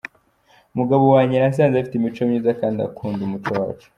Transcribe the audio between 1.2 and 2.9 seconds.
nasanze afite imico myiza kandi